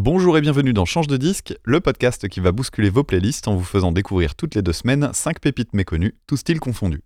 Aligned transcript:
Bonjour 0.00 0.38
et 0.38 0.40
bienvenue 0.40 0.72
dans 0.72 0.84
Change 0.84 1.08
de 1.08 1.16
disque, 1.16 1.58
le 1.64 1.80
podcast 1.80 2.28
qui 2.28 2.38
va 2.38 2.52
bousculer 2.52 2.88
vos 2.88 3.02
playlists 3.02 3.48
en 3.48 3.56
vous 3.56 3.64
faisant 3.64 3.90
découvrir 3.90 4.36
toutes 4.36 4.54
les 4.54 4.62
deux 4.62 4.72
semaines 4.72 5.10
5 5.12 5.40
pépites 5.40 5.74
méconnues, 5.74 6.14
tous 6.28 6.36
styles 6.36 6.60
confondus. 6.60 7.02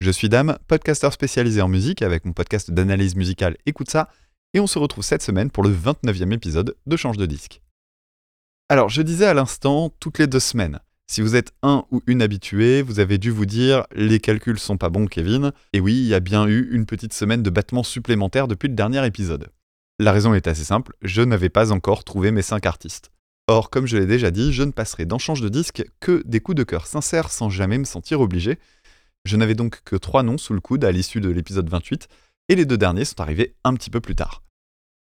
Je 0.00 0.10
suis 0.10 0.30
Dame, 0.30 0.56
podcasteur 0.66 1.12
spécialisé 1.12 1.60
en 1.60 1.68
musique 1.68 2.00
avec 2.00 2.24
mon 2.24 2.32
podcast 2.32 2.70
d'analyse 2.70 3.14
musicale 3.14 3.58
Écoute 3.66 3.90
ça, 3.90 4.08
et 4.54 4.60
on 4.60 4.66
se 4.66 4.78
retrouve 4.78 5.04
cette 5.04 5.20
semaine 5.20 5.50
pour 5.50 5.64
le 5.64 5.70
29e 5.70 6.32
épisode 6.32 6.74
de 6.86 6.96
Change 6.96 7.18
de 7.18 7.26
disque. 7.26 7.60
Alors, 8.70 8.88
je 8.88 9.02
disais 9.02 9.26
à 9.26 9.34
l'instant 9.34 9.92
toutes 10.00 10.18
les 10.18 10.26
deux 10.26 10.40
semaines. 10.40 10.80
Si 11.06 11.20
vous 11.20 11.36
êtes 11.36 11.52
un 11.62 11.84
ou 11.90 12.00
une 12.06 12.22
habitué, 12.22 12.80
vous 12.80 13.00
avez 13.00 13.18
dû 13.18 13.32
vous 13.32 13.44
dire 13.44 13.84
les 13.94 14.18
calculs 14.18 14.58
sont 14.58 14.78
pas 14.78 14.88
bons, 14.88 15.08
Kevin. 15.08 15.52
Et 15.74 15.80
oui, 15.80 15.92
il 15.92 16.06
y 16.06 16.14
a 16.14 16.20
bien 16.20 16.46
eu 16.46 16.70
une 16.72 16.86
petite 16.86 17.12
semaine 17.12 17.42
de 17.42 17.50
battements 17.50 17.82
supplémentaires 17.82 18.48
depuis 18.48 18.68
le 18.68 18.74
dernier 18.74 19.04
épisode. 19.04 19.50
La 20.00 20.10
raison 20.10 20.34
est 20.34 20.48
assez 20.48 20.64
simple, 20.64 20.96
je 21.02 21.22
n'avais 21.22 21.50
pas 21.50 21.70
encore 21.70 22.02
trouvé 22.02 22.32
mes 22.32 22.42
5 22.42 22.66
artistes. 22.66 23.12
Or, 23.46 23.70
comme 23.70 23.86
je 23.86 23.96
l'ai 23.96 24.06
déjà 24.06 24.32
dit, 24.32 24.52
je 24.52 24.64
ne 24.64 24.72
passerai 24.72 25.04
dans 25.04 25.18
Change 25.18 25.40
de 25.40 25.48
disque 25.48 25.84
que 26.00 26.20
des 26.26 26.40
coups 26.40 26.56
de 26.56 26.64
cœur 26.64 26.88
sincères 26.88 27.30
sans 27.30 27.48
jamais 27.48 27.78
me 27.78 27.84
sentir 27.84 28.20
obligé. 28.20 28.58
Je 29.24 29.36
n'avais 29.36 29.54
donc 29.54 29.82
que 29.84 29.94
3 29.94 30.24
noms 30.24 30.36
sous 30.36 30.52
le 30.52 30.60
coude 30.60 30.84
à 30.84 30.90
l'issue 30.90 31.20
de 31.20 31.28
l'épisode 31.30 31.68
28, 31.68 32.08
et 32.48 32.56
les 32.56 32.64
deux 32.64 32.76
derniers 32.76 33.04
sont 33.04 33.20
arrivés 33.20 33.54
un 33.62 33.72
petit 33.74 33.90
peu 33.90 34.00
plus 34.00 34.16
tard. 34.16 34.42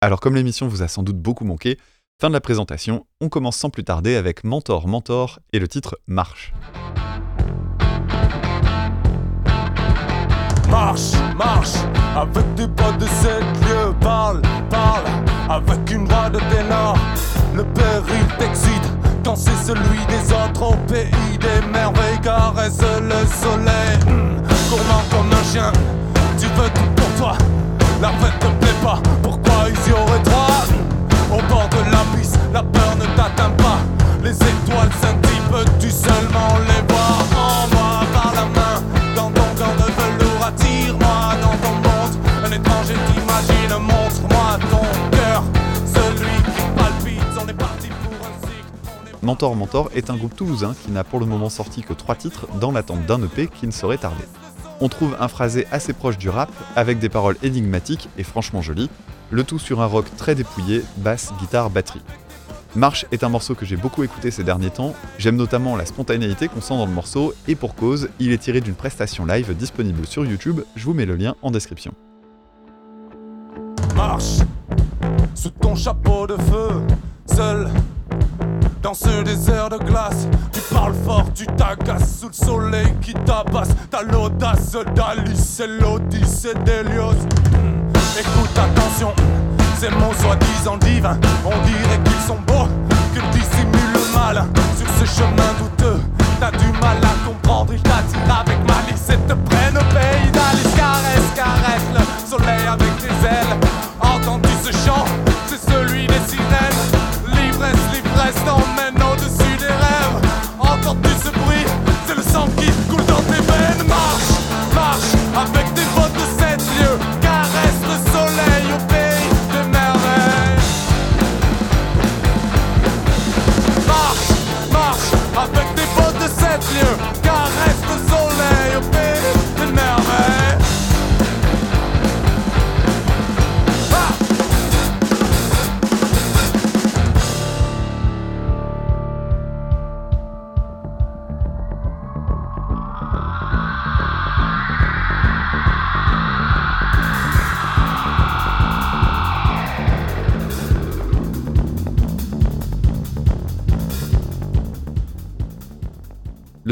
Alors 0.03 0.21
comme 0.21 0.35
l'émission 0.35 0.69
vous 0.69 0.83
a 0.83 0.89
sans 0.89 1.03
doute 1.03 1.19
beaucoup 1.19 1.47
manqué, 1.47 1.79
fin 2.21 2.29
de 2.29 2.35
la 2.35 2.43
présentation, 2.43 3.07
on 3.23 3.31
commence 3.31 3.57
sans 3.57 3.71
plus 3.71 3.85
tarder 3.85 4.17
avec 4.17 4.45
Mentor 4.45 4.87
Mentor 4.87 5.41
et 5.55 5.61
le 5.61 5.67
titre 5.67 5.99
Marche. 6.07 6.53
Marche, 10.75 11.13
marche, 11.39 11.75
avec 12.17 12.53
des 12.57 12.67
potes 12.67 12.99
de 12.99 13.05
sept 13.05 13.45
lieux, 13.63 13.95
parle, 14.01 14.43
parle, 14.69 15.05
avec 15.49 15.89
une 15.89 16.05
voix 16.05 16.29
de 16.29 16.41
ténor. 16.53 16.97
Le 17.55 17.63
péril 17.63 18.27
t'excite, 18.41 18.91
quand 19.25 19.37
c'est 19.37 19.57
celui 19.65 20.05
des 20.09 20.33
autres 20.33 20.73
au 20.73 20.75
pays 20.93 21.39
des 21.39 21.65
merveilles, 21.73 22.19
caresse 22.25 22.81
le 22.81 23.25
soleil. 23.41 24.01
Gourmand 24.69 25.05
comme 25.13 25.33
un 25.33 25.45
chien, 25.45 25.71
tu 26.41 26.47
veux 26.47 26.69
tout 26.71 26.91
pour 26.97 27.11
toi. 27.19 27.39
La 28.03 28.09
fête 28.09 28.41
te 28.41 28.47
plaît 28.47 28.81
pas, 28.83 28.99
pourquoi 29.23 29.69
ils 29.69 29.91
y 29.91 29.93
auraient 29.93 30.25
droit? 30.25 30.65
Hum, 31.31 31.39
Au 31.39 31.43
bord 31.55 31.69
de 31.69 31.89
l'abysse, 31.93 32.35
la 32.53 32.65
peur 32.65 32.97
ne 32.99 33.07
t'atteint 33.17 33.55
pas. 33.59 33.79
Les 34.25 34.33
étoiles 34.35 34.91
scintillent, 35.01 35.47
peux-tu 35.53 35.89
seulement 35.93 36.59
les 36.67 36.84
Mentor 49.25 49.57
Mentor 49.57 49.91
est 49.95 50.11
un 50.11 50.17
groupe 50.17 50.37
toulousain 50.37 50.75
qui 50.85 50.91
n'a 50.91 51.03
pour 51.03 51.19
le 51.19 51.25
moment 51.25 51.49
sorti 51.49 51.81
que 51.81 51.95
3 51.95 52.15
titres 52.15 52.47
dans 52.61 52.73
l'attente 52.73 53.07
d'un 53.07 53.23
EP 53.23 53.49
qui 53.49 53.67
ne 53.67 53.73
saurait 53.73 53.97
tarder. 53.97 54.25
On 54.81 54.89
trouve 54.91 55.17
un 55.19 55.29
phrasé 55.29 55.67
assez 55.73 55.95
proche 55.95 56.19
du 56.19 56.29
rap, 56.29 56.51
avec 56.77 56.99
des 56.99 57.09
paroles 57.09 57.37
énigmatiques 57.43 58.11
et 58.19 58.23
franchement 58.23 58.61
jolies, 58.61 58.91
le 59.31 59.43
tout 59.43 59.59
sur 59.59 59.81
un 59.81 59.87
rock 59.87 60.05
très 60.19 60.35
dépouillé, 60.35 60.83
basse, 60.99 61.33
guitare, 61.41 61.71
batterie. 61.71 62.03
Marche 62.77 63.07
est 63.13 63.25
un 63.25 63.31
morceau 63.31 63.55
que 63.55 63.65
j'ai 63.65 63.77
beaucoup 63.77 64.03
écouté 64.03 64.31
ces 64.31 64.45
derniers 64.45 64.71
temps, 64.71 64.95
j'aime 65.17 65.37
notamment 65.37 65.77
la 65.77 65.87
spontanéité 65.87 66.49
qu'on 66.49 66.61
sent 66.61 66.77
dans 66.77 66.87
le 66.87 66.93
morceau, 66.93 67.33
et 67.49 67.55
pour 67.55 67.75
cause, 67.75 68.11
il 68.19 68.31
est 68.31 68.39
tiré 68.39 68.61
d'une 68.61 68.75
prestation 68.75 69.25
live 69.25 69.57
disponible 69.57 70.07
sur 70.07 70.27
YouTube, 70.27 70.61
je 70.77 70.85
vous 70.85 70.93
mets 70.93 71.07
le 71.07 71.17
lien 71.17 71.35
en 71.41 71.51
description. 71.51 71.95
marche 73.97 74.41
sous 75.35 75.51
ton 75.51 75.75
chapeau 75.77 76.27
de 76.27 76.37
feu, 76.37 76.83
seul 77.27 77.71
dans 78.85 78.93
ce 78.93 79.23
désert 79.23 79.71
de 79.71 79.79
glace. 79.79 80.29
Tu 80.53 80.61
parles 80.73 80.93
fort, 81.07 81.25
tu 81.35 81.47
t'agaces 81.47 82.21
sous 82.21 82.29
le 82.29 82.35
soleil 82.35 82.95
qui 83.01 83.15
tabasse. 83.15 83.71
T'as 83.91 84.03
l'audace 84.03 84.77
d'Alice, 84.95 85.61
et 85.61 85.67
l'Odyssée 85.67 86.53
d'Hélios. 86.67 87.13
Hmm, 87.13 88.21
Écoute, 88.21 88.57
attention, 88.59 89.13
ces 89.79 89.89
mots 89.89 90.13
soi-disant 90.21 90.77
divins, 90.77 91.19
on 91.47 91.67
dirait 91.67 92.01
qu'ils 92.05 92.27
sont 92.27 92.39
beaux, 92.47 92.69
qu'ils 93.15 93.41
dissimulent 93.41 93.95
le 93.95 94.15
mal. 94.19 94.45
Sur 94.77 94.87
ce 95.01 95.19
chemin 95.19 95.51
douteux, 95.59 96.01
t'as 96.39 96.51
du 96.51 96.67
mal 96.79 96.99
à 97.03 97.14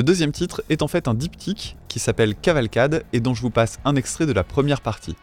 Le 0.02 0.04
deuxième 0.04 0.32
titre 0.32 0.64
est 0.68 0.82
en 0.82 0.88
fait 0.88 1.06
un 1.06 1.14
diptyque 1.14 1.76
qui 1.86 2.00
s'appelle 2.00 2.34
Cavalcade 2.34 3.04
et 3.12 3.20
dont 3.20 3.34
je 3.34 3.40
vous 3.40 3.50
passe 3.50 3.78
un 3.84 3.94
extrait 3.94 4.26
de 4.26 4.32
la 4.32 4.42
première 4.42 4.80
partie. 4.80 5.14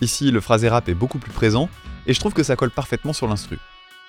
Ici, 0.00 0.30
le 0.30 0.40
phrasé 0.40 0.70
rap 0.70 0.88
est 0.88 0.94
beaucoup 0.94 1.18
plus 1.18 1.30
présent 1.30 1.68
et 2.06 2.14
je 2.14 2.18
trouve 2.18 2.32
que 2.32 2.42
ça 2.42 2.56
colle 2.56 2.70
parfaitement 2.70 3.12
sur 3.12 3.28
l'instru. 3.28 3.58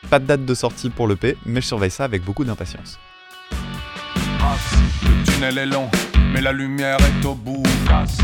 Pas 0.09 0.19
de 0.19 0.25
date 0.25 0.45
de 0.45 0.53
sortie 0.53 0.89
pour 0.89 1.09
l'EP, 1.09 1.35
mais 1.45 1.59
je 1.59 1.67
surveille 1.67 1.91
ça 1.91 2.05
avec 2.05 2.23
beaucoup 2.23 2.45
d'impatience. 2.45 2.99
Le 5.03 5.29
tunnel 5.29 5.57
est 5.57 5.65
long, 5.65 5.89
mais 6.31 6.39
la 6.39 6.53
lumière 6.53 6.99
est 7.01 7.25
au 7.25 7.35
bout. 7.35 7.61
Casse. 7.85 8.19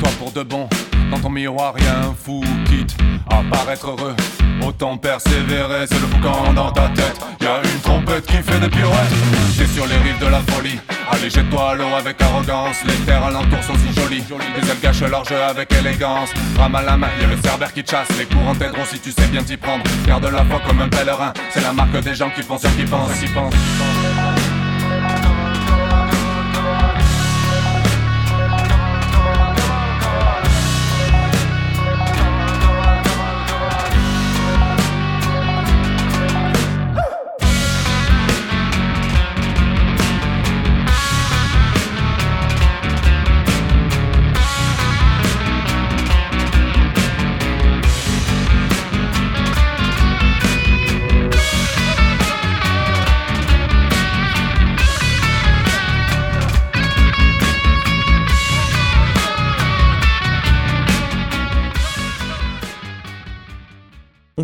Toi 0.00 0.10
pour 0.18 0.32
de 0.32 0.42
bon, 0.42 0.68
dans 1.12 1.20
ton 1.20 1.30
miroir 1.30 1.78
y'a 1.78 2.00
un 2.00 2.14
fou. 2.14 2.42
Quitte 2.64 2.96
à 3.30 3.44
paraître 3.48 3.90
heureux, 3.90 4.16
autant 4.66 4.98
persévérer. 4.98 5.86
C'est 5.86 6.00
le 6.00 6.06
boucan 6.08 6.52
dans 6.52 6.72
ta 6.72 6.88
tête. 6.88 7.20
Y'a 7.40 7.62
une 7.62 7.80
trompette 7.80 8.26
qui 8.26 8.38
fait 8.38 8.58
des 8.58 8.68
pirouettes. 8.68 9.14
T'es 9.56 9.66
sur 9.66 9.86
les 9.86 9.98
rives 9.98 10.18
de 10.18 10.26
la 10.26 10.40
folie. 10.40 10.80
Allez, 11.10 11.30
jette-toi 11.30 11.74
l'eau 11.74 11.94
avec 11.96 12.20
arrogance. 12.20 12.76
Les 12.86 12.94
terres 13.04 13.24
alentours 13.24 13.62
sont 13.62 13.74
si 13.74 14.00
jolies. 14.00 14.24
Les 14.56 14.70
ailes 14.70 14.80
cachent 14.80 15.02
leur 15.02 15.24
jeu 15.24 15.42
avec 15.42 15.72
élégance. 15.72 16.30
Rame 16.58 16.74
à 16.74 16.82
la 16.82 16.96
main, 16.96 17.08
y'a 17.20 17.26
le 17.26 17.40
cerbère 17.42 17.72
qui 17.72 17.84
te 17.84 17.90
chasse. 17.90 18.08
Les 18.18 18.26
courants 18.26 18.54
t'aideront 18.54 18.84
si 18.84 18.98
tu 18.98 19.10
sais 19.10 19.26
bien 19.26 19.42
t'y 19.42 19.56
prendre. 19.56 19.84
Garde 20.06 20.24
la 20.24 20.44
foi 20.44 20.60
comme 20.66 20.80
un 20.80 20.88
pèlerin. 20.88 21.32
C'est 21.50 21.62
la 21.62 21.72
marque 21.72 21.98
des 22.00 22.14
gens 22.14 22.30
qui 22.30 22.42
font 22.42 22.58
ce 22.58 22.68
qu'ils 22.68 22.88
pensent. 22.88 23.12
Qui 23.20 23.28
pensent. 23.28 24.33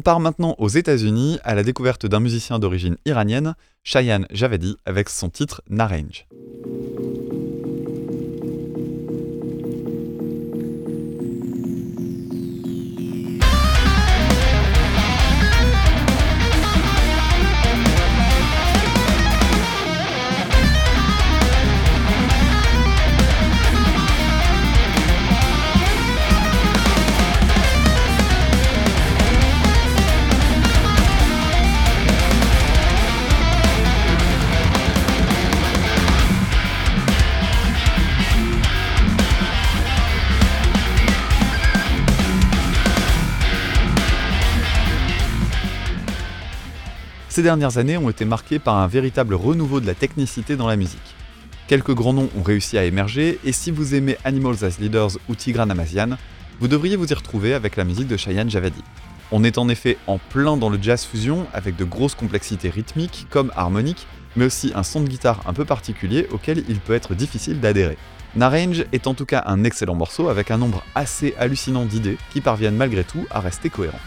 On 0.00 0.02
part 0.02 0.18
maintenant 0.18 0.54
aux 0.56 0.70
États-Unis 0.70 1.38
à 1.44 1.54
la 1.54 1.62
découverte 1.62 2.06
d'un 2.06 2.20
musicien 2.20 2.58
d'origine 2.58 2.96
iranienne, 3.04 3.54
Shayan 3.84 4.22
Javadi, 4.30 4.78
avec 4.86 5.10
son 5.10 5.28
titre 5.28 5.60
Narange. 5.68 6.26
Ces 47.40 47.44
dernières 47.44 47.78
années 47.78 47.96
ont 47.96 48.10
été 48.10 48.26
marquées 48.26 48.58
par 48.58 48.76
un 48.76 48.86
véritable 48.86 49.32
renouveau 49.32 49.80
de 49.80 49.86
la 49.86 49.94
technicité 49.94 50.56
dans 50.56 50.68
la 50.68 50.76
musique. 50.76 51.00
Quelques 51.68 51.94
grands 51.94 52.12
noms 52.12 52.28
ont 52.38 52.42
réussi 52.42 52.76
à 52.76 52.84
émerger, 52.84 53.38
et 53.46 53.52
si 53.52 53.70
vous 53.70 53.94
aimez 53.94 54.18
Animals 54.24 54.62
as 54.62 54.78
Leaders 54.78 55.12
ou 55.26 55.34
Tigran 55.34 55.70
Amazian, 55.70 56.18
vous 56.60 56.68
devriez 56.68 56.96
vous 56.96 57.10
y 57.10 57.14
retrouver 57.14 57.54
avec 57.54 57.76
la 57.76 57.84
musique 57.84 58.08
de 58.08 58.18
Cheyenne 58.18 58.50
Javadi. 58.50 58.82
On 59.32 59.42
est 59.42 59.56
en 59.56 59.70
effet 59.70 59.96
en 60.06 60.18
plein 60.18 60.58
dans 60.58 60.68
le 60.68 60.78
jazz 60.82 61.02
fusion 61.02 61.46
avec 61.54 61.76
de 61.76 61.84
grosses 61.84 62.14
complexités 62.14 62.68
rythmiques 62.68 63.26
comme 63.30 63.50
harmoniques, 63.56 64.06
mais 64.36 64.44
aussi 64.44 64.72
un 64.74 64.82
son 64.82 65.00
de 65.00 65.08
guitare 65.08 65.40
un 65.46 65.54
peu 65.54 65.64
particulier 65.64 66.26
auquel 66.32 66.62
il 66.68 66.78
peut 66.78 66.92
être 66.92 67.14
difficile 67.14 67.58
d'adhérer. 67.58 67.96
Narange 68.36 68.84
est 68.92 69.06
en 69.06 69.14
tout 69.14 69.24
cas 69.24 69.44
un 69.46 69.64
excellent 69.64 69.94
morceau 69.94 70.28
avec 70.28 70.50
un 70.50 70.58
nombre 70.58 70.84
assez 70.94 71.34
hallucinant 71.38 71.86
d'idées 71.86 72.18
qui 72.34 72.42
parviennent 72.42 72.76
malgré 72.76 73.02
tout 73.02 73.24
à 73.30 73.40
rester 73.40 73.70
cohérentes. 73.70 73.98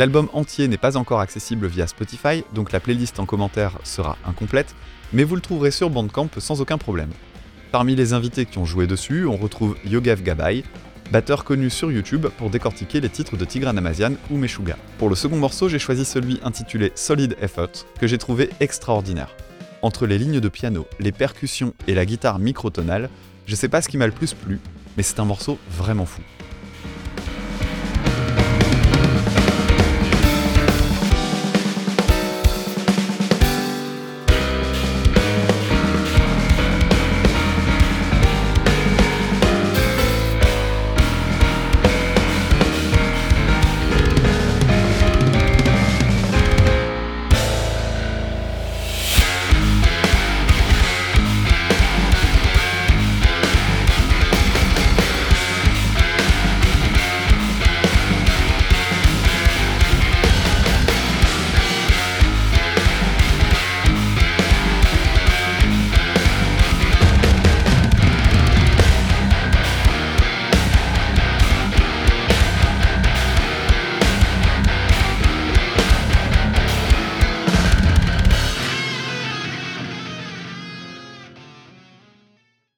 L'album 0.00 0.30
entier 0.32 0.66
n'est 0.66 0.78
pas 0.78 0.96
encore 0.96 1.20
accessible 1.20 1.66
via 1.66 1.86
Spotify, 1.86 2.42
donc 2.54 2.72
la 2.72 2.80
playlist 2.80 3.20
en 3.20 3.26
commentaire 3.26 3.78
sera 3.84 4.16
incomplète, 4.24 4.74
mais 5.12 5.24
vous 5.24 5.34
le 5.34 5.42
trouverez 5.42 5.70
sur 5.70 5.90
Bandcamp 5.90 6.30
sans 6.38 6.62
aucun 6.62 6.78
problème. 6.78 7.10
Parmi 7.70 7.94
les 7.94 8.14
invités 8.14 8.46
qui 8.46 8.56
ont 8.56 8.64
joué 8.64 8.86
dessus, 8.86 9.26
on 9.26 9.36
retrouve 9.36 9.76
Yogev 9.84 10.22
Gabay, 10.22 10.64
batteur 11.12 11.44
connu 11.44 11.68
sur 11.68 11.92
YouTube 11.92 12.28
pour 12.38 12.48
décortiquer 12.48 13.02
les 13.02 13.10
titres 13.10 13.36
de 13.36 13.44
Tigran 13.44 13.76
Amazian 13.76 14.14
ou 14.30 14.38
Meshuga. 14.38 14.78
Pour 14.96 15.10
le 15.10 15.14
second 15.14 15.36
morceau, 15.36 15.68
j'ai 15.68 15.78
choisi 15.78 16.06
celui 16.06 16.40
intitulé 16.44 16.92
Solid 16.94 17.36
Effort, 17.42 17.84
que 18.00 18.06
j'ai 18.06 18.16
trouvé 18.16 18.48
extraordinaire. 18.60 19.36
Entre 19.82 20.06
les 20.06 20.16
lignes 20.16 20.40
de 20.40 20.48
piano, 20.48 20.86
les 20.98 21.12
percussions 21.12 21.74
et 21.88 21.92
la 21.92 22.06
guitare 22.06 22.38
microtonale, 22.38 23.10
je 23.44 23.54
sais 23.54 23.68
pas 23.68 23.82
ce 23.82 23.90
qui 23.90 23.98
m'a 23.98 24.06
le 24.06 24.14
plus 24.14 24.32
plu, 24.32 24.60
mais 24.96 25.02
c'est 25.02 25.20
un 25.20 25.26
morceau 25.26 25.58
vraiment 25.70 26.06
fou. 26.06 26.22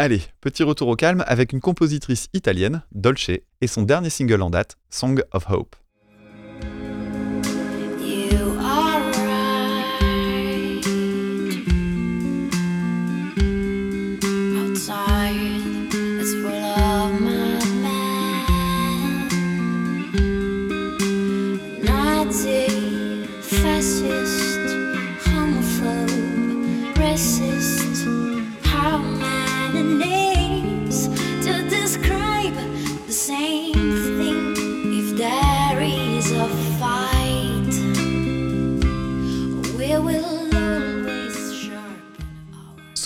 Allez, 0.02 0.20
petit 0.40 0.64
retour 0.64 0.88
au 0.88 0.96
calme 0.96 1.22
avec 1.28 1.52
une 1.52 1.60
compositrice 1.60 2.26
italienne, 2.32 2.82
Dolce, 2.90 3.30
et 3.60 3.66
son 3.68 3.82
dernier 3.82 4.10
single 4.10 4.42
en 4.42 4.50
date, 4.50 4.76
Song 4.90 5.22
of 5.30 5.48
Hope. 5.48 5.76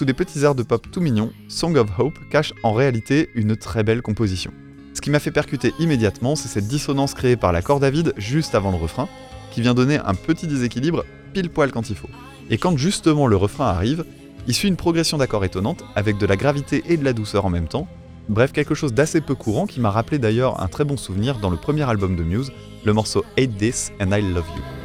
Des 0.06 0.14
petits 0.14 0.44
airs 0.44 0.54
de 0.54 0.62
pop 0.62 0.86
tout 0.90 1.00
mignons, 1.00 1.32
Song 1.48 1.76
of 1.76 1.90
Hope 1.98 2.18
cache 2.30 2.54
en 2.62 2.72
réalité 2.72 3.28
une 3.34 3.56
très 3.56 3.82
belle 3.82 4.00
composition. 4.00 4.52
Ce 4.94 5.02
qui 5.02 5.10
m'a 5.10 5.18
fait 5.18 5.30
percuter 5.30 5.74
immédiatement, 5.78 6.36
c'est 6.36 6.48
cette 6.48 6.68
dissonance 6.68 7.12
créée 7.12 7.36
par 7.36 7.52
l'accord 7.52 7.80
David 7.80 8.14
juste 8.16 8.54
avant 8.54 8.70
le 8.70 8.78
refrain, 8.78 9.08
qui 9.50 9.60
vient 9.60 9.74
donner 9.74 9.98
un 9.98 10.14
petit 10.14 10.46
déséquilibre 10.46 11.04
pile 11.34 11.50
poil 11.50 11.72
quand 11.72 11.90
il 11.90 11.96
faut. 11.96 12.08
Et 12.48 12.56
quand 12.56 12.76
justement 12.76 13.26
le 13.26 13.36
refrain 13.36 13.66
arrive, 13.66 14.04
il 14.46 14.54
suit 14.54 14.68
une 14.68 14.76
progression 14.76 15.18
d'accords 15.18 15.44
étonnante, 15.44 15.84
avec 15.96 16.16
de 16.16 16.26
la 16.26 16.36
gravité 16.36 16.84
et 16.88 16.96
de 16.96 17.04
la 17.04 17.12
douceur 17.12 17.44
en 17.44 17.50
même 17.50 17.68
temps, 17.68 17.88
bref 18.28 18.52
quelque 18.52 18.74
chose 18.74 18.94
d'assez 18.94 19.20
peu 19.20 19.34
courant 19.34 19.66
qui 19.66 19.80
m'a 19.80 19.90
rappelé 19.90 20.18
d'ailleurs 20.18 20.62
un 20.62 20.68
très 20.68 20.84
bon 20.84 20.96
souvenir 20.96 21.38
dans 21.40 21.50
le 21.50 21.56
premier 21.56 21.82
album 21.82 22.16
de 22.16 22.22
Muse, 22.22 22.52
le 22.84 22.92
morceau 22.92 23.24
Hate 23.36 23.56
This 23.58 23.92
and 24.00 24.12
I 24.12 24.22
Love 24.22 24.46
You. 24.56 24.75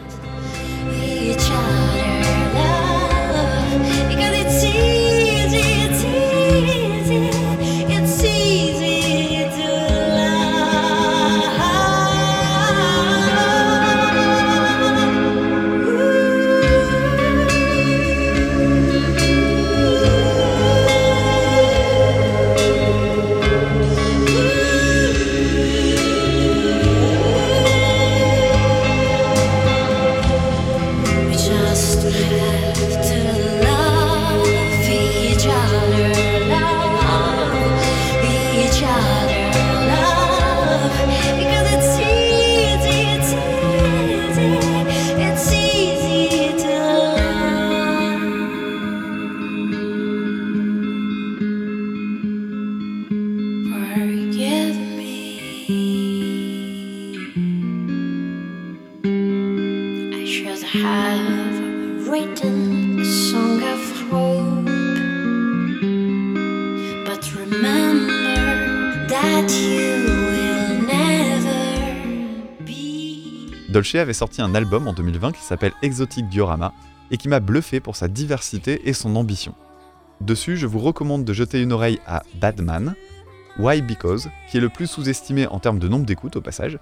Avait 74.00 74.14
sorti 74.14 74.42
un 74.42 74.56
album 74.56 74.88
en 74.88 74.94
2020 74.94 75.34
qui 75.34 75.42
s'appelle 75.42 75.74
Exotic 75.82 76.30
Diorama 76.30 76.74
et 77.12 77.18
qui 77.18 77.28
m'a 77.28 77.42
bluffé 77.42 77.80
pour 77.80 77.96
sa 77.96 78.08
diversité 78.08 78.88
et 78.88 78.94
son 78.94 79.16
ambition. 79.16 79.54
Dessus, 80.22 80.56
je 80.56 80.66
vous 80.66 80.80
recommande 80.80 81.26
de 81.26 81.34
jeter 81.34 81.62
une 81.62 81.74
oreille 81.74 82.00
à 82.08 82.24
Badman, 82.36 82.96
Why 83.60 83.82
Because, 83.82 84.30
qui 84.50 84.58
est 84.58 84.62
le 84.62 84.70
plus 84.70 84.88
sous-estimé 84.88 85.48
en 85.48 85.60
termes 85.60 85.80
de 85.80 85.90
nombre 85.90 86.06
d'écoutes 86.06 86.38
au 86.38 86.42
passage, 86.42 86.80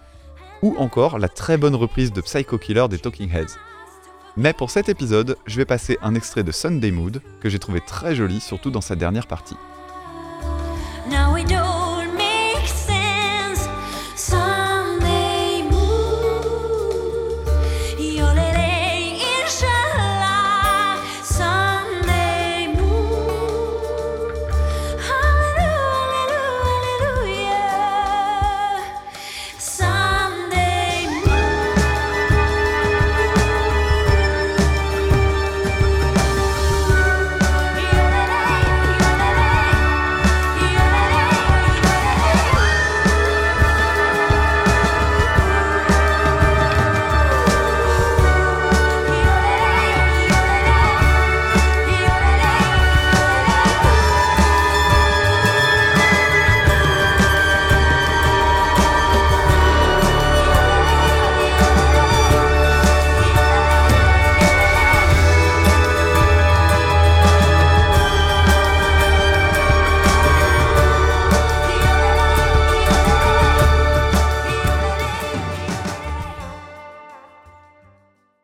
ou 0.62 0.76
encore 0.78 1.18
la 1.18 1.30
très 1.30 1.58
bonne 1.58 1.76
reprise 1.76 2.14
de 2.14 2.22
Psycho 2.22 2.58
Killer 2.58 2.88
des 2.90 3.00
Talking 3.00 3.32
Heads. 3.34 3.58
Mais 4.38 4.54
pour 4.54 4.70
cet 4.70 4.88
épisode, 4.88 5.36
je 5.48 5.58
vais 5.58 5.66
passer 5.66 5.98
un 6.02 6.16
extrait 6.16 6.44
de 6.44 6.52
Sunday 6.52 6.92
Mood 6.92 7.22
que 7.42 7.50
j'ai 7.50 7.60
trouvé 7.60 7.82
très 7.82 8.14
joli, 8.14 8.40
surtout 8.40 8.72
dans 8.72 8.82
sa 8.82 8.96
dernière 8.96 9.28
partie. 9.28 9.58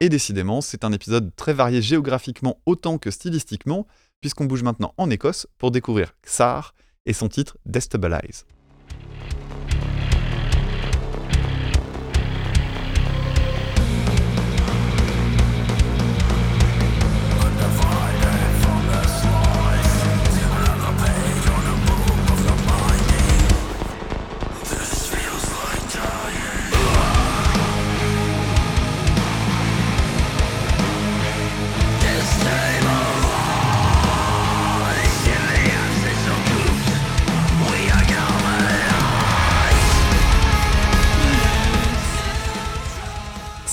Et 0.05 0.09
décidément, 0.09 0.61
c'est 0.61 0.83
un 0.83 0.91
épisode 0.91 1.35
très 1.35 1.53
varié 1.53 1.81
géographiquement 1.81 2.59
autant 2.67 2.99
que 2.99 3.09
stylistiquement, 3.09 3.87
puisqu'on 4.21 4.45
bouge 4.45 4.61
maintenant 4.61 4.93
en 4.97 5.09
Écosse 5.09 5.47
pour 5.57 5.71
découvrir 5.71 6.13
Xar 6.23 6.75
et 7.07 7.13
son 7.13 7.27
titre 7.27 7.57
Destabilize. 7.65 8.45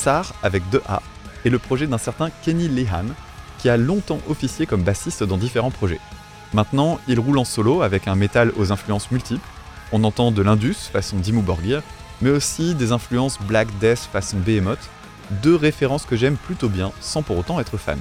SAR 0.03 0.35
avec 0.43 0.65
2A 0.73 0.99
est 1.45 1.51
le 1.51 1.61
projet 1.61 1.87
d'un 1.87 1.99
certain 1.99 2.31
Kenny 2.43 2.67
Lehan 2.67 3.07
qui 3.59 3.69
a 3.69 3.77
longtemps 3.77 4.19
officié 4.29 4.67
comme 4.67 4.83
bassiste 4.83 5.23
dans 5.23 5.37
différents 5.37 5.71
projets. 5.71 6.01
Maintenant, 6.53 6.99
il 7.07 7.21
roule 7.21 7.39
en 7.39 7.45
solo 7.45 7.83
avec 7.83 8.09
un 8.09 8.17
métal 8.17 8.53
aux 8.57 8.73
influences 8.73 9.13
multiples. 9.13 9.47
On 9.93 10.03
entend 10.03 10.33
de 10.33 10.43
l'Indus 10.43 10.75
façon 10.93 11.19
Dimmu 11.19 11.43
Borgir, 11.43 11.83
mais 12.21 12.31
aussi 12.31 12.75
des 12.75 12.91
influences 12.91 13.39
Black 13.43 13.69
Death 13.79 14.09
façon 14.13 14.39
Behemoth, 14.39 14.91
deux 15.43 15.55
références 15.55 16.05
que 16.05 16.17
j'aime 16.17 16.37
plutôt 16.37 16.69
bien 16.69 16.91
sans 17.01 17.23
pour 17.23 17.39
autant 17.39 17.61
être 17.61 17.77
fan. 17.77 17.99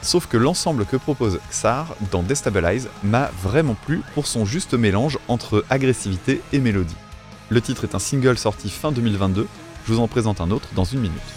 Sauf 0.00 0.26
que 0.26 0.38
l'ensemble 0.38 0.86
que 0.86 0.96
propose 0.96 1.38
Xar 1.50 1.94
dans 2.10 2.22
Destabilize 2.22 2.88
m'a 3.02 3.30
vraiment 3.42 3.74
plu 3.74 4.00
pour 4.14 4.26
son 4.26 4.46
juste 4.46 4.72
mélange 4.72 5.18
entre 5.28 5.66
agressivité 5.68 6.40
et 6.54 6.60
mélodie. 6.60 6.96
Le 7.50 7.60
titre 7.60 7.84
est 7.84 7.94
un 7.94 7.98
single 7.98 8.38
sorti 8.38 8.70
fin 8.70 8.90
2022 8.90 9.46
je 9.86 9.92
vous 9.92 10.00
en 10.00 10.08
présente 10.08 10.40
un 10.40 10.50
autre 10.50 10.68
dans 10.74 10.84
une 10.84 11.00
minute. 11.00 11.35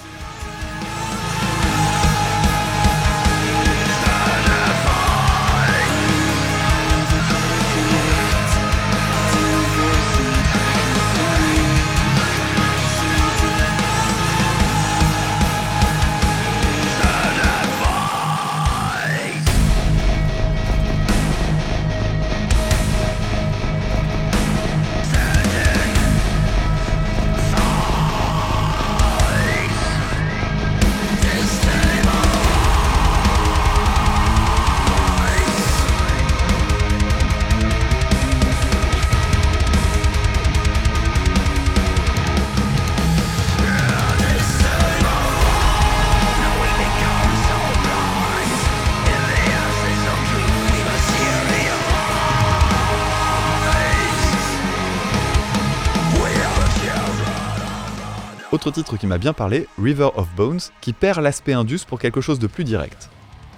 Autre 58.59 58.71
titre 58.71 58.97
qui 58.97 59.07
m'a 59.07 59.17
bien 59.17 59.31
parlé, 59.31 59.69
River 59.81 60.09
of 60.17 60.27
Bones, 60.35 60.59
qui 60.81 60.91
perd 60.91 61.21
l'aspect 61.21 61.53
indus 61.53 61.85
pour 61.87 61.97
quelque 61.97 62.19
chose 62.19 62.39
de 62.39 62.47
plus 62.47 62.65
direct. 62.65 63.09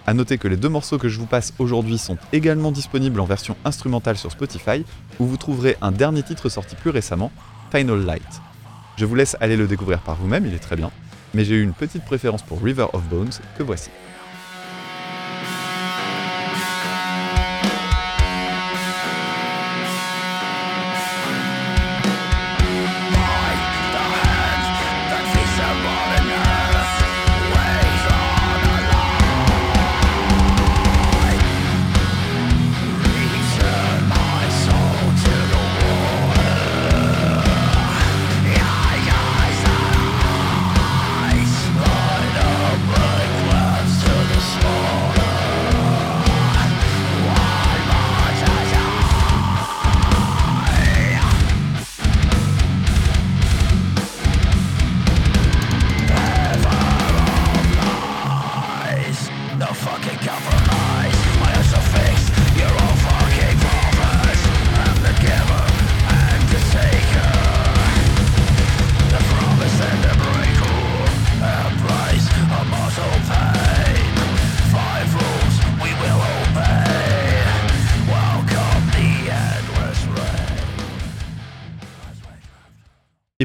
A 0.05 0.13
noter 0.13 0.37
que 0.37 0.47
les 0.47 0.57
deux 0.57 0.69
morceaux 0.69 0.99
que 0.99 1.09
je 1.09 1.17
vous 1.17 1.25
passe 1.25 1.55
aujourd'hui 1.57 1.97
sont 1.97 2.19
également 2.33 2.71
disponibles 2.71 3.19
en 3.19 3.25
version 3.25 3.57
instrumentale 3.65 4.15
sur 4.15 4.31
Spotify, 4.31 4.85
où 5.19 5.25
vous 5.25 5.37
trouverez 5.37 5.75
un 5.81 5.91
dernier 5.91 6.21
titre 6.21 6.49
sorti 6.49 6.75
plus 6.75 6.91
récemment, 6.91 7.31
Final 7.75 8.05
Light. 8.05 8.41
Je 8.95 9.05
vous 9.05 9.15
laisse 9.15 9.35
aller 9.41 9.57
le 9.57 9.65
découvrir 9.65 10.01
par 10.01 10.17
vous-même, 10.17 10.45
il 10.45 10.53
est 10.53 10.59
très 10.59 10.75
bien, 10.75 10.91
mais 11.33 11.45
j'ai 11.45 11.55
eu 11.55 11.63
une 11.63 11.73
petite 11.73 12.05
préférence 12.05 12.43
pour 12.43 12.61
River 12.61 12.85
of 12.93 13.01
Bones 13.05 13.33
que 13.57 13.63
voici. 13.63 13.89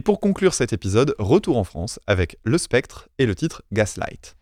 Pour 0.06 0.20
conclure 0.20 0.54
cet 0.54 0.72
épisode, 0.72 1.16
retour 1.18 1.58
en 1.58 1.64
France 1.64 1.98
avec 2.06 2.38
Le 2.44 2.58
Spectre 2.58 3.08
et 3.18 3.26
le 3.26 3.34
titre 3.34 3.62
Gaslight. 3.72 4.36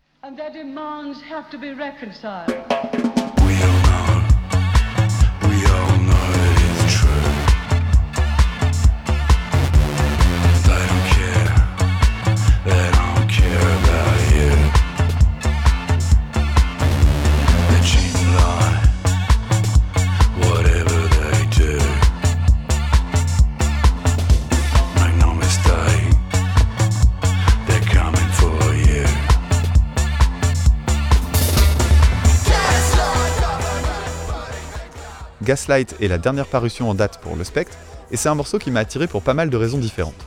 Gaslight 35.45 35.95
est 36.01 36.07
la 36.07 36.17
dernière 36.17 36.47
parution 36.47 36.89
en 36.89 36.95
date 36.95 37.19
pour 37.21 37.35
Le 37.35 37.43
Spectre, 37.43 37.77
et 38.09 38.17
c'est 38.17 38.29
un 38.29 38.35
morceau 38.35 38.57
qui 38.57 38.71
m'a 38.71 38.79
attiré 38.79 39.05
pour 39.05 39.21
pas 39.21 39.35
mal 39.35 39.51
de 39.51 39.57
raisons 39.57 39.77
différentes. 39.77 40.25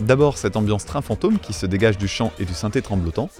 D'abord 0.00 0.38
cette 0.38 0.56
ambiance 0.56 0.86
train 0.86 1.02
fantôme 1.02 1.40
qui 1.40 1.52
se 1.52 1.66
dégage 1.66 1.98
du 1.98 2.06
chant 2.06 2.32
et 2.38 2.44
du 2.44 2.54
synthé 2.54 2.80
tremblotant, 2.80 3.30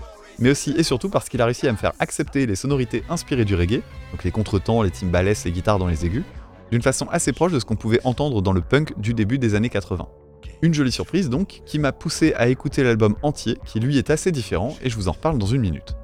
mais 0.41 0.51
aussi 0.51 0.75
et 0.77 0.83
surtout 0.83 1.09
parce 1.09 1.29
qu'il 1.29 1.41
a 1.41 1.45
réussi 1.45 1.69
à 1.69 1.73
me 1.73 1.77
faire 1.77 1.93
accepter 2.01 2.47
les 2.47 2.57
sonorités 2.57 3.05
inspirées 3.09 3.45
du 3.45 3.55
reggae, 3.55 3.83
donc 4.11 4.25
les 4.25 4.33
contretemps, 4.33 4.83
les 4.83 4.91
timbales, 4.91 5.33
les 5.45 5.53
guitares 5.53 5.79
dans 5.79 5.87
les 5.87 6.05
aigus, 6.05 6.25
d'une 6.73 6.83
façon 6.83 7.07
assez 7.13 7.33
proche 7.33 7.53
de 7.53 7.61
ce 7.61 7.65
qu'on 7.65 7.77
pouvait 7.77 8.01
entendre 8.03 8.43
dans 8.43 8.53
le 8.53 8.61
punk 8.61 8.99
du 8.99 9.15
début 9.15 9.39
des 9.39 9.55
années 9.55 9.71
80. 9.71 10.09
Une 10.63 10.75
jolie 10.75 10.91
surprise 10.91 11.31
donc, 11.31 11.63
qui 11.65 11.79
m'a 11.79 11.93
poussé 11.93 12.35
à 12.35 12.49
écouter 12.49 12.83
l'album 12.83 13.15
entier, 13.23 13.57
qui 13.65 13.79
lui 13.79 13.99
est 13.99 14.11
assez 14.11 14.33
différent, 14.33 14.77
et 14.83 14.91
je 14.91 14.97
vous 14.97 15.07
en 15.09 15.13
reparle 15.13 15.39
dans 15.39 15.47
une 15.47 15.61
minute. 15.61 15.95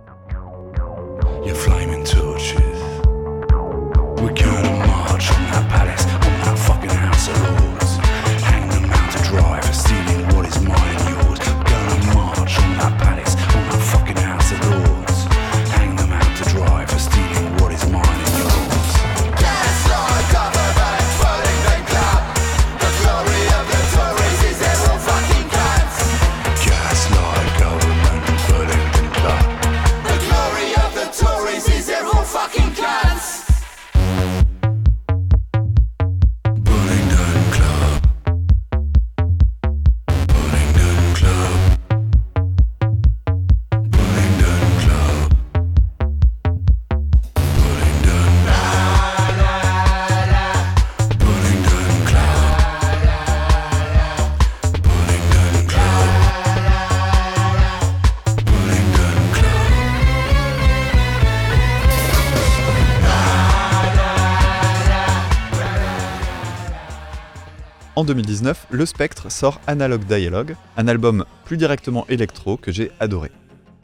En 68.00 68.04
2019, 68.04 68.68
Le 68.70 68.86
Spectre 68.86 69.30
sort 69.30 69.60
Analog 69.66 70.04
Dialogue, 70.06 70.56
un 70.78 70.88
album 70.88 71.26
plus 71.44 71.58
directement 71.58 72.06
électro 72.08 72.56
que 72.56 72.72
j'ai 72.72 72.92
adoré. 72.98 73.30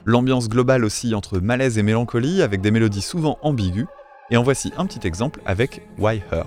L'ambiance 0.07 0.49
globale 0.49 0.87
aussi 0.87 1.15
entre 1.15 1.39
malaise 1.39 1.77
et 1.77 1.83
mélancolie 1.83 2.41
avec 2.41 2.63
des 2.63 2.71
mélodies 2.71 3.03
souvent 3.03 3.39
ambiguës, 3.43 3.85
et 4.31 4.39
en 4.39 4.43
voici 4.43 4.73
un 4.79 4.87
petit 4.87 5.07
exemple 5.07 5.43
avec 5.45 5.83
Why 5.99 6.23
Her. 6.33 6.47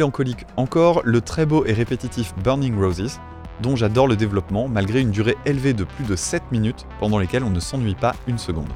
Mélancolique 0.00 0.46
encore, 0.56 1.02
le 1.04 1.20
très 1.20 1.44
beau 1.44 1.66
et 1.66 1.74
répétitif 1.74 2.32
Burning 2.42 2.74
Roses, 2.74 3.20
dont 3.60 3.76
j'adore 3.76 4.08
le 4.08 4.16
développement 4.16 4.66
malgré 4.66 5.02
une 5.02 5.10
durée 5.10 5.36
élevée 5.44 5.74
de 5.74 5.84
plus 5.84 6.04
de 6.04 6.16
7 6.16 6.42
minutes 6.52 6.86
pendant 7.00 7.18
lesquelles 7.18 7.44
on 7.44 7.50
ne 7.50 7.60
s'ennuie 7.60 7.94
pas 7.94 8.14
une 8.26 8.38
seconde. 8.38 8.70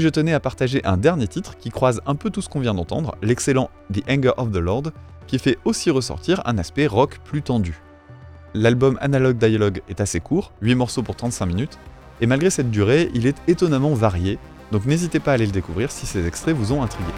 Je 0.00 0.08
tenais 0.08 0.32
à 0.32 0.40
partager 0.40 0.84
un 0.84 0.96
dernier 0.96 1.28
titre 1.28 1.56
qui 1.56 1.70
croise 1.70 2.00
un 2.06 2.14
peu 2.14 2.30
tout 2.30 2.42
ce 2.42 2.48
qu'on 2.48 2.60
vient 2.60 2.74
d'entendre, 2.74 3.14
l'excellent 3.22 3.70
The 3.92 4.02
Anger 4.08 4.32
of 4.36 4.50
the 4.50 4.56
Lord, 4.56 4.90
qui 5.26 5.38
fait 5.38 5.58
aussi 5.64 5.90
ressortir 5.90 6.42
un 6.44 6.58
aspect 6.58 6.86
rock 6.86 7.20
plus 7.24 7.42
tendu. 7.42 7.80
L'album 8.54 8.98
Analog 9.00 9.36
Dialogue 9.36 9.82
est 9.88 10.00
assez 10.00 10.18
court, 10.18 10.52
8 10.60 10.74
morceaux 10.74 11.02
pour 11.02 11.16
35 11.16 11.46
minutes, 11.46 11.78
Et 12.22 12.26
malgré 12.26 12.50
cette 12.50 12.70
durée, 12.70 13.10
il 13.14 13.26
est 13.26 13.36
étonnamment 13.48 13.94
varié, 13.94 14.38
donc 14.72 14.84
n'hésitez 14.84 15.20
pas 15.20 15.30
à 15.30 15.34
aller 15.34 15.46
le 15.46 15.52
découvrir 15.52 15.90
si 15.90 16.06
ces 16.06 16.26
extraits 16.26 16.54
vous 16.54 16.72
ont 16.72 16.82
intrigué. 16.82 17.12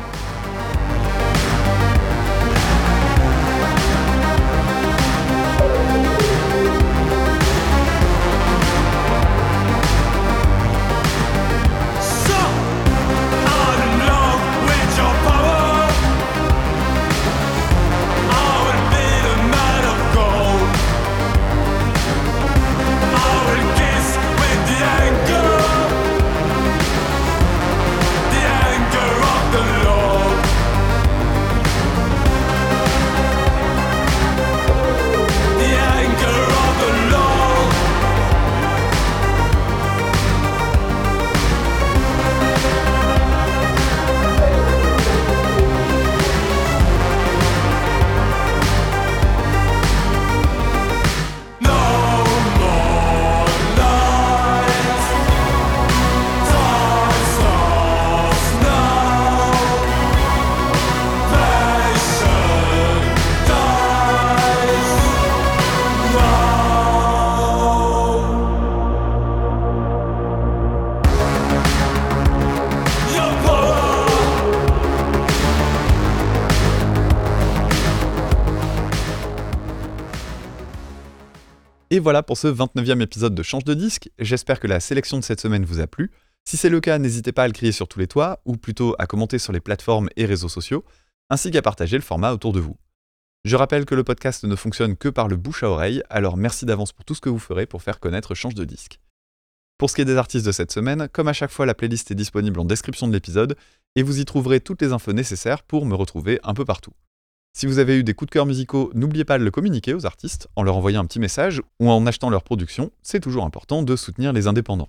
Voilà 82.02 82.22
pour 82.22 82.36
ce 82.36 82.48
29e 82.48 83.00
épisode 83.00 83.34
de 83.34 83.42
Change 83.42 83.64
de 83.64 83.74
disque. 83.74 84.10
J'espère 84.18 84.60
que 84.60 84.66
la 84.66 84.80
sélection 84.80 85.18
de 85.18 85.24
cette 85.24 85.40
semaine 85.40 85.64
vous 85.64 85.80
a 85.80 85.86
plu. 85.86 86.10
Si 86.44 86.56
c'est 86.56 86.68
le 86.68 86.80
cas, 86.80 86.98
n'hésitez 86.98 87.30
pas 87.30 87.44
à 87.44 87.46
le 87.46 87.52
crier 87.52 87.70
sur 87.70 87.86
tous 87.86 88.00
les 88.00 88.08
toits, 88.08 88.40
ou 88.44 88.56
plutôt 88.56 88.96
à 88.98 89.06
commenter 89.06 89.38
sur 89.38 89.52
les 89.52 89.60
plateformes 89.60 90.08
et 90.16 90.26
réseaux 90.26 90.48
sociaux, 90.48 90.84
ainsi 91.30 91.52
qu'à 91.52 91.62
partager 91.62 91.96
le 91.96 92.02
format 92.02 92.32
autour 92.32 92.52
de 92.52 92.58
vous. 92.58 92.76
Je 93.44 93.54
rappelle 93.56 93.84
que 93.84 93.94
le 93.94 94.02
podcast 94.02 94.44
ne 94.44 94.56
fonctionne 94.56 94.96
que 94.96 95.08
par 95.08 95.28
le 95.28 95.36
bouche 95.36 95.62
à 95.62 95.70
oreille, 95.70 96.02
alors 96.10 96.36
merci 96.36 96.66
d'avance 96.66 96.92
pour 96.92 97.04
tout 97.04 97.14
ce 97.14 97.20
que 97.20 97.28
vous 97.28 97.38
ferez 97.38 97.66
pour 97.66 97.82
faire 97.82 98.00
connaître 98.00 98.34
Change 98.34 98.54
de 98.54 98.64
disque. 98.64 98.98
Pour 99.78 99.88
ce 99.88 99.94
qui 99.94 100.02
est 100.02 100.04
des 100.04 100.16
artistes 100.16 100.46
de 100.46 100.52
cette 100.52 100.72
semaine, 100.72 101.08
comme 101.12 101.28
à 101.28 101.32
chaque 101.32 101.52
fois, 101.52 101.66
la 101.66 101.74
playlist 101.74 102.10
est 102.10 102.16
disponible 102.16 102.58
en 102.58 102.64
description 102.64 103.06
de 103.06 103.12
l'épisode, 103.12 103.56
et 103.94 104.02
vous 104.02 104.20
y 104.20 104.24
trouverez 104.24 104.60
toutes 104.60 104.82
les 104.82 104.92
infos 104.92 105.12
nécessaires 105.12 105.62
pour 105.62 105.86
me 105.86 105.94
retrouver 105.94 106.40
un 106.42 106.54
peu 106.54 106.64
partout. 106.64 106.92
Si 107.54 107.66
vous 107.66 107.78
avez 107.78 107.98
eu 107.98 108.02
des 108.02 108.14
coups 108.14 108.30
de 108.30 108.32
cœur 108.32 108.46
musicaux, 108.46 108.90
n'oubliez 108.94 109.24
pas 109.24 109.38
de 109.38 109.44
le 109.44 109.50
communiquer 109.50 109.92
aux 109.92 110.06
artistes 110.06 110.48
en 110.56 110.62
leur 110.62 110.76
envoyant 110.76 111.02
un 111.02 111.04
petit 111.04 111.20
message 111.20 111.60
ou 111.80 111.90
en 111.90 112.06
achetant 112.06 112.30
leur 112.30 112.44
production, 112.44 112.90
c'est 113.02 113.20
toujours 113.20 113.44
important 113.44 113.82
de 113.82 113.94
soutenir 113.94 114.32
les 114.32 114.46
indépendants. 114.46 114.88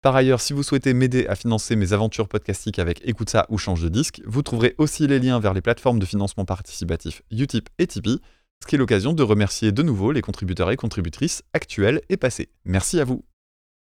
Par 0.00 0.16
ailleurs, 0.16 0.40
si 0.40 0.52
vous 0.52 0.62
souhaitez 0.62 0.94
m'aider 0.94 1.26
à 1.26 1.34
financer 1.34 1.76
mes 1.76 1.92
aventures 1.92 2.28
podcastiques 2.28 2.78
avec 2.78 3.00
Écoute 3.04 3.28
ça 3.28 3.46
ou 3.50 3.58
Change 3.58 3.82
de 3.82 3.88
disque, 3.88 4.22
vous 4.24 4.42
trouverez 4.42 4.74
aussi 4.78 5.06
les 5.06 5.18
liens 5.18 5.38
vers 5.38 5.52
les 5.52 5.60
plateformes 5.60 5.98
de 5.98 6.06
financement 6.06 6.44
participatif 6.44 7.22
Utip 7.30 7.68
et 7.78 7.86
Tipeee, 7.86 8.20
ce 8.62 8.66
qui 8.66 8.76
est 8.76 8.78
l'occasion 8.78 9.12
de 9.12 9.22
remercier 9.22 9.70
de 9.70 9.82
nouveau 9.82 10.12
les 10.12 10.22
contributeurs 10.22 10.70
et 10.70 10.76
contributrices 10.76 11.42
actuels 11.52 12.00
et 12.08 12.16
passés. 12.16 12.48
Merci 12.64 13.00
à 13.00 13.04
vous. 13.04 13.24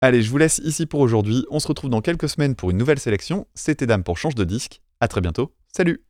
Allez, 0.01 0.21
je 0.21 0.29
vous 0.29 0.38
laisse 0.38 0.60
ici 0.65 0.86
pour 0.86 0.99
aujourd'hui, 0.99 1.45
on 1.49 1.60
se 1.60 1.67
retrouve 1.67 1.89
dans 1.89 2.01
quelques 2.01 2.27
semaines 2.27 2.55
pour 2.55 2.71
une 2.71 2.77
nouvelle 2.77 2.99
sélection, 2.99 3.47
c'était 3.53 3.88
Dame 3.88 4.03
pour 4.03 4.17
Change 4.17 4.36
de 4.36 4.43
disque, 4.43 4.81
à 4.99 5.08
très 5.08 5.21
bientôt, 5.21 5.53
salut 5.71 6.05